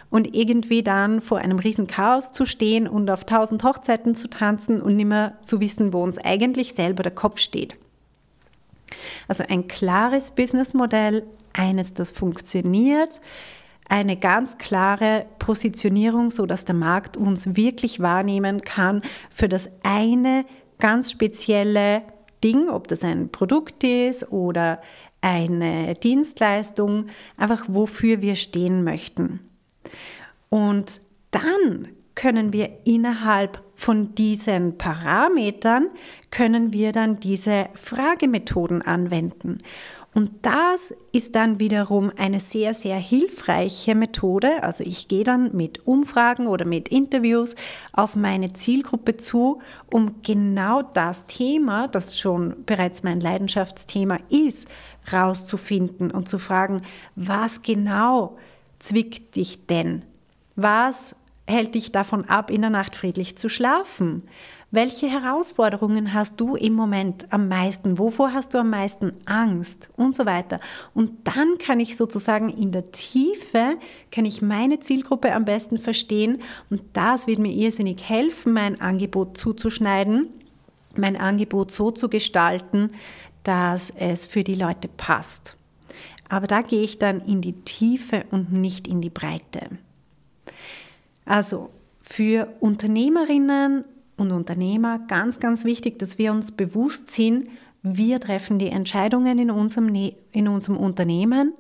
und 0.10 0.36
irgendwie 0.36 0.84
dann 0.84 1.22
vor 1.22 1.40
einem 1.40 1.60
riesen 1.60 1.88
Chaos 1.88 2.32
zu 2.32 2.46
stehen 2.46 2.88
und 2.88 3.10
auf 3.10 3.26
tausend 3.26 3.64
Hochzeiten 3.64 4.16
zu 4.16 4.28
tanzen 4.28 4.82
und 4.82 4.96
nicht 4.96 5.08
mehr 5.08 5.38
zu 5.42 5.60
wissen, 5.60 5.94
wo 5.94 6.04
uns 6.04 6.18
eigentlich 6.18 6.74
selber 6.74 7.04
der 7.04 7.14
Kopf 7.14 7.40
steht. 7.40 7.78
Also 9.28 9.44
ein 9.48 9.68
klares 9.68 10.32
Businessmodell, 10.32 11.24
eines, 11.54 11.94
das 11.94 12.12
funktioniert, 12.12 13.22
eine 13.92 14.16
ganz 14.16 14.58
klare 14.58 15.26
Positionierung, 15.38 16.32
so 16.32 16.46
dass 16.46 16.64
der 16.64 16.76
Markt 16.76 17.18
uns 17.18 17.58
wirklich 17.58 18.00
wahrnehmen 18.00 18.62
kann 18.62 19.02
für 19.30 19.50
das 19.50 19.70
eine 19.84 20.46
ganz 20.80 21.12
spezielle 21.12 22.02
Ding, 22.42 22.70
ob 22.70 22.88
das 22.88 23.04
ein 23.04 23.30
Produkt 23.34 23.84
ist 23.84 24.32
oder 24.32 24.82
eine 25.20 25.94
Dienstleistung, 25.96 27.08
einfach 27.36 27.66
wofür 27.68 28.22
wir 28.22 28.38
stehen 28.38 28.86
möchten. 28.86 29.42
Und 30.48 31.02
dann 31.32 31.90
können 32.16 32.54
wir 32.54 32.70
innerhalb 32.86 33.62
von 33.76 34.16
diesen 34.16 34.78
Parametern, 34.78 35.88
können 36.30 36.72
wir 36.72 36.94
dann 36.94 37.20
diese 37.20 37.68
Fragemethoden 37.74 38.82
anwenden. 38.82 39.58
Und 40.14 40.32
das 40.42 40.94
ist 41.14 41.36
dann 41.36 41.60
wiederum 41.60 42.12
eine 42.18 42.42
sehr, 42.42 42.74
sehr 42.74 42.98
hilfreiche 42.98 43.96
Methode. 43.96 44.62
Also 44.62 44.84
ich 44.84 45.08
gehe 45.08 45.24
dann 45.24 45.56
mit 45.56 45.88
Umfragen 45.88 46.48
oder 46.48 46.66
mit 46.66 46.90
Interviews 46.90 47.56
auf 47.94 48.18
meine 48.18 48.52
Zielgruppe 48.52 49.16
zu, 49.16 49.62
um 49.90 50.22
genau 50.22 50.82
das 50.82 51.28
Thema, 51.28 51.88
das 51.88 52.20
schon 52.20 52.66
bereits 52.66 53.04
mein 53.04 53.22
Leidenschaftsthema 53.22 54.18
ist, 54.30 54.68
rauszufinden 55.14 56.12
und 56.12 56.28
zu 56.28 56.40
fragen, 56.40 56.82
was 57.16 57.62
genau 57.62 58.38
zwickt 58.80 59.38
dich 59.38 59.66
denn? 59.68 60.04
Was 60.58 61.16
hält 61.48 61.76
dich 61.76 61.94
davon 61.94 62.26
ab, 62.26 62.52
in 62.52 62.62
der 62.62 62.70
Nacht 62.70 62.98
friedlich 62.98 63.38
zu 63.38 63.48
schlafen? 63.48 64.24
Welche 64.74 65.08
Herausforderungen 65.08 66.14
hast 66.14 66.40
du 66.40 66.56
im 66.56 66.74
Moment 66.74 67.26
am 67.34 67.50
meisten? 67.50 68.00
Wovor 68.00 68.32
hast 68.32 68.54
du 68.54 68.58
am 68.58 68.70
meisten 68.70 69.12
Angst? 69.26 69.90
Und 69.98 70.16
so 70.16 70.26
weiter. 70.26 70.62
Und 70.94 71.28
dann 71.28 71.58
kann 71.58 71.82
ich 71.82 71.98
sozusagen 71.98 72.48
in 72.48 72.72
der 72.72 72.90
Tiefe, 72.92 73.78
kann 74.12 74.24
ich 74.24 74.42
meine 74.42 74.80
Zielgruppe 74.80 75.34
am 75.34 75.44
besten 75.44 75.78
verstehen 75.78 76.42
und 76.70 76.82
das 76.94 77.28
wird 77.28 77.40
mir 77.40 77.52
irrsinnig 77.52 78.08
helfen, 78.08 78.54
mein 78.54 78.80
Angebot 78.80 79.38
zuzuschneiden, 79.38 80.30
mein 80.96 81.18
Angebot 81.18 81.72
so 81.72 81.92
zu 81.92 82.08
gestalten, 82.08 82.92
dass 83.44 83.90
es 83.90 84.26
für 84.26 84.46
die 84.46 84.56
Leute 84.56 84.88
passt. 84.88 85.58
Aber 86.30 86.48
da 86.48 86.62
gehe 86.62 86.84
ich 86.84 86.98
dann 86.98 87.20
in 87.20 87.42
die 87.42 87.62
Tiefe 87.64 88.24
und 88.32 88.54
nicht 88.54 88.88
in 88.88 89.02
die 89.02 89.10
Breite. 89.10 89.68
Also 91.26 91.72
für 92.02 92.48
Unternehmerinnen 92.62 93.84
und 94.18 94.32
Unternehmer 94.32 95.00
ganz, 95.08 95.40
ganz 95.40 95.66
wichtig, 95.66 96.00
dass 96.00 96.18
wir 96.18 96.32
uns 96.32 96.52
bewusst 96.52 97.12
sind, 97.12 97.48
wir 97.84 98.20
treffen 98.20 98.60
die 98.60 98.70
Entscheidungen 98.70 99.40
in 99.40 99.50
unserem, 99.50 99.88
ne-, 99.88 100.16
in 100.32 100.48
unserem 100.48 100.78
Unternehmen. 100.78 101.54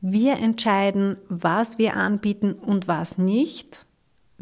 Wir 0.00 0.38
entscheiden, 0.38 1.16
was 1.28 1.78
wir 1.78 1.96
anbieten 1.96 2.54
und 2.54 2.88
was 2.88 3.18
nicht. 3.18 3.86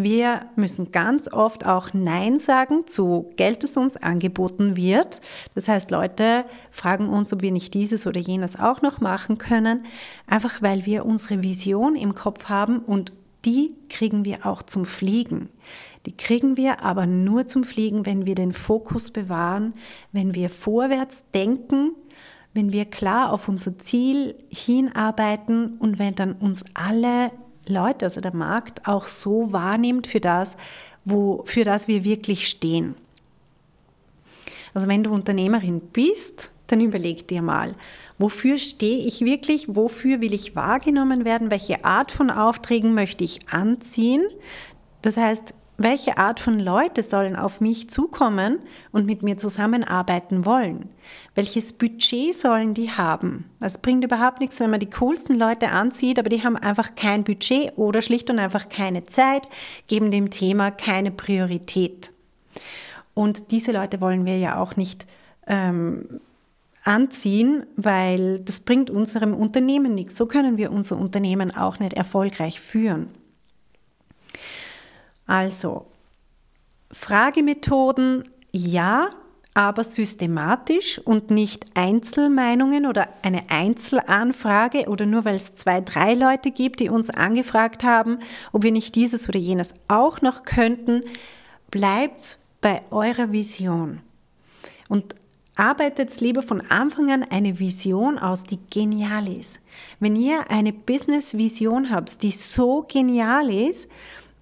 Wir 0.01 0.47
müssen 0.55 0.93
ganz 0.93 1.31
oft 1.31 1.67
auch 1.67 1.93
Nein 1.93 2.39
sagen 2.39 2.87
zu 2.87 3.31
Geld, 3.37 3.65
das 3.65 3.77
uns 3.77 3.97
angeboten 3.97 4.77
wird. 4.77 5.21
Das 5.57 5.67
heißt, 5.67 5.91
Leute 5.91 6.45
fragen 6.71 7.09
uns, 7.09 7.33
ob 7.33 7.43
wir 7.43 7.51
nicht 7.51 7.75
dieses 7.75 8.07
oder 8.07 8.21
jenes 8.21 8.59
auch 8.59 8.81
noch 8.81 9.01
machen 9.01 9.39
können, 9.39 9.85
einfach 10.29 10.63
weil 10.63 10.87
wir 10.87 11.05
unsere 11.05 11.43
Vision 11.43 11.97
im 11.97 12.15
Kopf 12.15 12.45
haben 12.45 12.79
und 12.79 13.13
die 13.45 13.75
kriegen 13.89 14.25
wir 14.25 14.47
auch 14.47 14.63
zum 14.63 14.85
Fliegen. 14.85 15.49
Die 16.07 16.17
kriegen 16.17 16.57
wir 16.57 16.83
aber 16.83 17.07
nur 17.07 17.47
zum 17.47 17.65
Fliegen, 17.65 18.07
wenn 18.07 18.27
wir 18.27 18.35
den 18.35 18.53
Fokus 18.53 19.11
bewahren, 19.11 19.75
wenn 20.13 20.35
wir 20.35 20.49
vorwärts 20.51 21.31
denken, 21.33 21.93
wenn 22.55 22.73
wir 22.73 22.87
klar 22.87 23.33
auf 23.33 23.49
unser 23.49 23.79
Ziel 23.79 24.35
hinarbeiten 24.49 25.77
und 25.79 25.99
wenn 25.99 26.15
dann 26.15 26.33
uns 26.33 26.65
alle 26.75 27.31
Leute, 27.67 28.07
also 28.07 28.21
der 28.21 28.35
Markt, 28.35 28.89
auch 28.89 29.07
so 29.07 29.53
wahrnimmt 29.53 30.07
für 30.07 30.21
das, 30.21 30.57
wo, 31.05 31.43
für 31.45 31.65
das 31.65 31.89
wir 31.89 32.05
wirklich 32.05 32.49
stehen. 32.49 32.95
Also 34.75 34.89
wenn 34.89 35.03
du 35.03 35.13
Unternehmerin 35.13 35.81
bist, 35.81 36.53
dann 36.67 36.81
überleg 36.81 37.29
dir 37.29 37.43
mal, 37.43 37.75
wofür 38.19 38.59
stehe 38.59 39.07
ich 39.07 39.21
wirklich, 39.21 39.67
wofür 39.69 40.21
will 40.21 40.35
ich 40.35 40.57
wahrgenommen 40.57 41.25
werden, 41.25 41.51
welche 41.51 41.85
Art 41.85 42.13
von 42.13 42.31
Aufträgen 42.31 42.95
möchte 42.95 43.25
ich 43.25 43.49
anziehen. 43.49 44.27
Das 45.03 45.17
heißt, 45.17 45.55
welche 45.81 46.19
Art 46.19 46.41
von 46.41 46.59
Leute 46.59 47.05
sollen 47.05 47.37
auf 47.37 47.61
mich 47.61 47.89
zukommen 47.89 48.59
und 48.91 49.07
mit 49.07 49.23
mir 49.23 49.37
zusammenarbeiten 49.37 50.45
wollen? 50.45 50.89
Welches 51.37 51.73
Budget 51.73 52.35
sollen 52.35 52.75
die 52.75 52.91
haben? 52.91 53.45
Es 53.61 53.79
bringt 53.79 54.05
überhaupt 54.05 54.41
nichts, 54.41 54.59
wenn 54.59 54.71
man 54.71 54.81
die 54.81 54.91
coolsten 54.91 55.37
Leute 55.37 55.69
anzieht, 55.69 56.19
aber 56.19 56.31
die 56.31 56.43
haben 56.43 56.57
einfach 56.57 56.97
kein 56.97 57.23
Budget 57.23 57.79
oder 57.79 58.03
schlicht 58.03 58.29
und 58.29 58.41
einfach 58.41 58.69
keine 58.69 59.05
Zeit, 59.05 59.49
geben 59.87 60.11
dem 60.11 60.31
Thema 60.31 60.73
keine 60.73 61.13
Priorität. 61.13 62.11
Und 63.15 63.53
diese 63.53 63.71
Leute 63.71 64.01
wollen 64.01 64.27
wir 64.27 64.37
ja 64.37 64.61
auch 64.61 64.75
nicht 64.75 65.07
ähm, 65.47 66.21
anziehen, 66.85 67.67
weil 67.77 68.41
das 68.41 68.61
bringt 68.61 68.91
unserem 68.91 69.35
Unternehmen 69.35 69.95
nichts. 69.95 70.17
So 70.17 70.27
können 70.27 70.57
wir 70.57 70.73
unser 70.73 70.99
Unternehmen 70.99 71.55
auch 71.55 71.79
nicht 71.79 71.95
erfolgreich 71.95 72.61
führen. 72.61 73.09
Also, 75.27 75.87
Fragemethoden 76.91 78.25
ja, 78.53 79.11
aber 79.55 79.83
systematisch 79.83 81.01
und 81.01 81.31
nicht 81.31 81.67
Einzelmeinungen 81.75 82.87
oder 82.87 83.09
eine 83.23 83.51
Einzelanfrage 83.51 84.89
oder 84.89 85.05
nur 85.05 85.25
weil 85.25 85.35
es 85.35 85.57
zwei, 85.57 85.81
drei 85.81 86.15
Leute 86.15 86.53
gibt, 86.53 86.81
die 86.81 86.89
uns 86.89 87.11
angefragt 87.11 87.83
haben, 87.83 88.21
ob 88.53 88.63
wir 88.63 88.71
nicht 88.73 88.95
dieses 88.95 89.29
oder 89.29 89.39
jenes 89.39 89.75
auch 89.89 90.23
noch 90.23 90.45
könnten, 90.45 91.03
bleibt 91.71 92.39
bei 92.61 92.83
eurer 92.91 93.33
Vision. 93.33 94.01
Und 94.89 95.15
arbeitet 95.59 96.21
lieber 96.21 96.43
von 96.43 96.61
Anfang 96.61 97.11
an 97.11 97.25
eine 97.25 97.59
Vision 97.59 98.19
aus, 98.19 98.45
die 98.45 98.59
genial 98.71 99.29
ist. 99.29 99.61
Wenn 100.01 100.17
ihr 100.17 100.51
eine 100.51 100.73
Business-Vision 100.73 101.91
habt, 101.91 102.23
die 102.23 102.31
so 102.31 102.87
genial 102.89 103.51
ist 103.51 103.89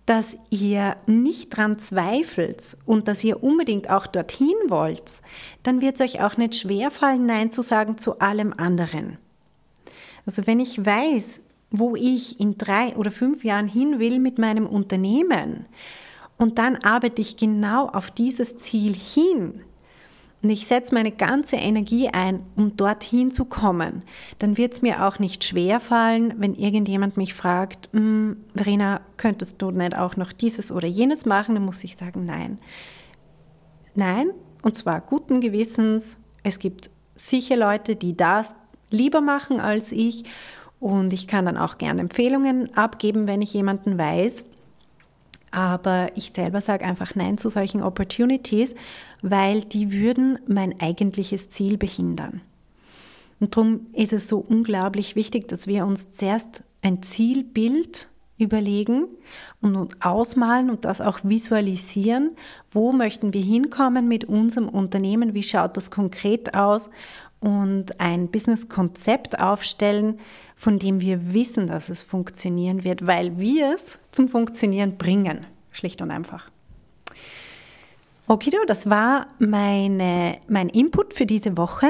dass 0.06 0.38
ihr 0.50 0.96
nicht 1.06 1.56
dran 1.56 1.80
zweifelt 1.80 2.76
und 2.86 3.08
dass 3.08 3.24
ihr 3.24 3.42
unbedingt 3.42 3.90
auch 3.90 4.06
dorthin 4.06 4.54
wollt, 4.68 5.20
dann 5.64 5.80
wird 5.80 5.96
es 5.96 6.00
euch 6.00 6.22
auch 6.22 6.36
nicht 6.36 6.54
schwerfallen, 6.54 7.26
Nein 7.26 7.50
zu 7.50 7.62
sagen 7.62 7.98
zu 7.98 8.20
allem 8.20 8.54
anderen. 8.56 9.18
Also 10.24 10.46
wenn 10.46 10.60
ich 10.60 10.84
weiß, 10.84 11.40
wo 11.72 11.96
ich 11.96 12.38
in 12.38 12.56
drei 12.56 12.96
oder 12.96 13.10
fünf 13.10 13.42
Jahren 13.42 13.66
hin 13.66 13.98
will 13.98 14.20
mit 14.20 14.38
meinem 14.38 14.66
Unternehmen 14.66 15.66
und 16.38 16.58
dann 16.58 16.76
arbeite 16.76 17.20
ich 17.20 17.36
genau 17.36 17.88
auf 17.88 18.12
dieses 18.12 18.56
Ziel 18.58 18.94
hin, 18.94 19.62
und 20.46 20.52
ich 20.52 20.68
setze 20.68 20.94
meine 20.94 21.10
ganze 21.10 21.56
Energie 21.56 22.08
ein, 22.08 22.44
um 22.54 22.76
dorthin 22.76 23.32
zu 23.32 23.46
kommen, 23.46 24.04
dann 24.38 24.56
wird 24.56 24.74
es 24.74 24.80
mir 24.80 25.04
auch 25.04 25.18
nicht 25.18 25.42
schwer 25.42 25.80
fallen, 25.80 26.34
wenn 26.38 26.54
irgendjemand 26.54 27.16
mich 27.16 27.34
fragt, 27.34 27.88
hm, 27.92 28.36
Verena, 28.54 29.00
könntest 29.16 29.60
du 29.60 29.72
nicht 29.72 29.98
auch 29.98 30.16
noch 30.16 30.30
dieses 30.30 30.70
oder 30.70 30.86
jenes 30.86 31.26
machen? 31.26 31.56
Dann 31.56 31.64
muss 31.64 31.82
ich 31.82 31.96
sagen, 31.96 32.26
nein. 32.26 32.58
Nein, 33.96 34.30
und 34.62 34.76
zwar 34.76 35.00
guten 35.00 35.40
Gewissens. 35.40 36.16
Es 36.44 36.60
gibt 36.60 36.90
sicher 37.16 37.56
Leute, 37.56 37.96
die 37.96 38.16
das 38.16 38.54
lieber 38.88 39.20
machen 39.20 39.58
als 39.58 39.90
ich. 39.90 40.22
Und 40.78 41.12
ich 41.12 41.26
kann 41.26 41.46
dann 41.46 41.56
auch 41.56 41.76
gerne 41.76 42.02
Empfehlungen 42.02 42.72
abgeben, 42.76 43.26
wenn 43.26 43.42
ich 43.42 43.52
jemanden 43.52 43.98
weiß. 43.98 44.44
Aber 45.50 46.10
ich 46.16 46.32
selber 46.34 46.60
sage 46.60 46.84
einfach 46.84 47.14
Nein 47.14 47.38
zu 47.38 47.48
solchen 47.48 47.82
Opportunities, 47.82 48.74
weil 49.22 49.62
die 49.62 49.92
würden 49.92 50.38
mein 50.46 50.80
eigentliches 50.80 51.48
Ziel 51.48 51.78
behindern. 51.78 52.40
Und 53.40 53.56
darum 53.56 53.86
ist 53.92 54.12
es 54.12 54.28
so 54.28 54.38
unglaublich 54.38 55.14
wichtig, 55.16 55.48
dass 55.48 55.66
wir 55.66 55.86
uns 55.86 56.10
zuerst 56.10 56.62
ein 56.82 57.02
Zielbild 57.02 58.08
überlegen 58.38 59.06
und 59.62 59.96
ausmalen 60.04 60.68
und 60.70 60.84
das 60.84 61.00
auch 61.00 61.20
visualisieren. 61.22 62.32
Wo 62.70 62.92
möchten 62.92 63.32
wir 63.32 63.40
hinkommen 63.40 64.08
mit 64.08 64.24
unserem 64.24 64.68
Unternehmen? 64.68 65.34
Wie 65.34 65.42
schaut 65.42 65.76
das 65.76 65.90
konkret 65.90 66.54
aus? 66.54 66.90
Und 67.40 68.00
ein 68.00 68.28
Business-Konzept 68.28 69.38
aufstellen, 69.38 70.18
von 70.56 70.78
dem 70.78 71.00
wir 71.00 71.32
wissen, 71.34 71.66
dass 71.66 71.90
es 71.90 72.02
funktionieren 72.02 72.82
wird, 72.82 73.06
weil 73.06 73.38
wir 73.38 73.74
es 73.74 73.98
zum 74.10 74.28
Funktionieren 74.28 74.96
bringen. 74.96 75.46
Schlicht 75.70 76.00
und 76.00 76.10
einfach. 76.10 76.50
Okido, 78.26 78.58
das 78.66 78.90
war 78.90 79.28
meine, 79.38 80.38
mein 80.48 80.68
Input 80.68 81.14
für 81.14 81.26
diese 81.26 81.56
Woche. 81.56 81.86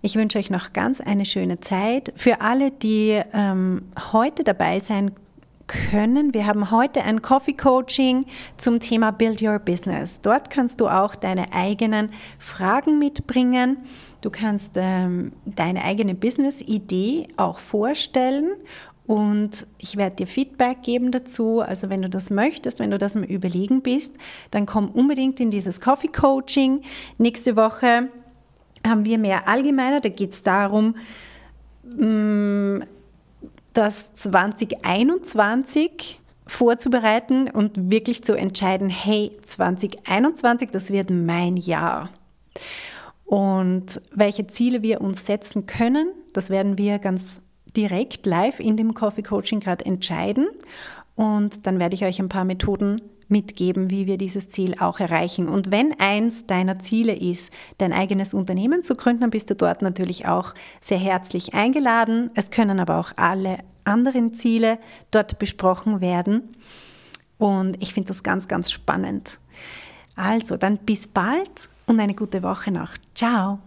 Ich 0.00 0.14
wünsche 0.14 0.38
euch 0.38 0.48
noch 0.48 0.72
ganz 0.72 1.00
eine 1.00 1.26
schöne 1.26 1.58
Zeit. 1.60 2.12
Für 2.14 2.40
alle, 2.40 2.70
die 2.70 3.20
ähm, 3.32 3.82
heute 4.12 4.44
dabei 4.44 4.78
sein 4.78 5.10
können, 5.68 6.34
wir 6.34 6.46
haben 6.46 6.72
heute 6.72 7.04
ein 7.04 7.22
Coffee 7.22 7.52
Coaching 7.52 8.26
zum 8.56 8.80
Thema 8.80 9.12
Build 9.12 9.40
Your 9.40 9.60
Business. 9.60 10.20
Dort 10.20 10.50
kannst 10.50 10.80
du 10.80 10.88
auch 10.88 11.14
deine 11.14 11.52
eigenen 11.52 12.10
Fragen 12.38 12.98
mitbringen. 12.98 13.76
Du 14.20 14.30
kannst 14.30 14.72
ähm, 14.74 15.32
deine 15.44 15.84
eigene 15.84 16.16
Business-Idee 16.16 17.28
auch 17.36 17.60
vorstellen 17.60 18.50
und 19.06 19.66
ich 19.78 19.96
werde 19.96 20.16
dir 20.16 20.26
Feedback 20.26 20.82
geben 20.82 21.12
dazu. 21.12 21.60
Also 21.60 21.88
wenn 21.88 22.02
du 22.02 22.08
das 22.08 22.30
möchtest, 22.30 22.80
wenn 22.80 22.90
du 22.90 22.98
das 22.98 23.14
am 23.14 23.22
Überlegen 23.22 23.82
bist, 23.82 24.16
dann 24.50 24.66
komm 24.66 24.90
unbedingt 24.90 25.38
in 25.38 25.50
dieses 25.50 25.80
Coffee 25.80 26.08
Coaching. 26.08 26.82
Nächste 27.18 27.56
Woche 27.56 28.08
haben 28.86 29.04
wir 29.04 29.18
mehr 29.18 29.48
allgemeiner. 29.48 30.00
Da 30.00 30.08
geht 30.08 30.32
es 30.32 30.42
darum, 30.42 30.96
mm, 31.84 32.82
das 33.72 34.14
2021 34.14 36.20
vorzubereiten 36.46 37.50
und 37.50 37.90
wirklich 37.90 38.24
zu 38.24 38.34
entscheiden, 38.34 38.88
hey, 38.88 39.32
2021, 39.44 40.70
das 40.70 40.90
wird 40.90 41.10
mein 41.10 41.56
Jahr. 41.56 42.08
Und 43.24 44.00
welche 44.12 44.46
Ziele 44.46 44.82
wir 44.82 45.02
uns 45.02 45.26
setzen 45.26 45.66
können, 45.66 46.12
das 46.32 46.48
werden 46.48 46.78
wir 46.78 46.98
ganz 46.98 47.42
direkt 47.76 48.24
live 48.24 48.60
in 48.60 48.76
dem 48.76 48.94
Coffee 48.94 49.22
Coaching 49.22 49.60
gerade 49.60 49.84
entscheiden. 49.84 50.48
Und 51.14 51.66
dann 51.66 51.78
werde 51.78 51.94
ich 51.94 52.04
euch 52.04 52.20
ein 52.20 52.30
paar 52.30 52.44
Methoden 52.44 53.02
mitgeben, 53.28 53.90
wie 53.90 54.06
wir 54.06 54.18
dieses 54.18 54.48
Ziel 54.48 54.74
auch 54.80 55.00
erreichen. 55.00 55.48
Und 55.48 55.70
wenn 55.70 55.98
eins 55.98 56.46
deiner 56.46 56.78
Ziele 56.78 57.14
ist, 57.14 57.52
dein 57.78 57.92
eigenes 57.92 58.34
Unternehmen 58.34 58.82
zu 58.82 58.94
gründen, 58.94 59.22
dann 59.22 59.30
bist 59.30 59.50
du 59.50 59.54
dort 59.54 59.82
natürlich 59.82 60.26
auch 60.26 60.54
sehr 60.80 60.98
herzlich 60.98 61.54
eingeladen. 61.54 62.30
Es 62.34 62.50
können 62.50 62.80
aber 62.80 62.98
auch 62.98 63.12
alle 63.16 63.58
anderen 63.84 64.32
Ziele 64.32 64.78
dort 65.10 65.38
besprochen 65.38 66.00
werden. 66.00 66.56
Und 67.38 67.80
ich 67.80 67.94
finde 67.94 68.08
das 68.08 68.22
ganz, 68.22 68.48
ganz 68.48 68.70
spannend. 68.70 69.38
Also, 70.16 70.56
dann 70.56 70.78
bis 70.78 71.06
bald 71.06 71.68
und 71.86 72.00
eine 72.00 72.14
gute 72.14 72.42
Woche 72.42 72.72
noch. 72.72 72.94
Ciao. 73.14 73.60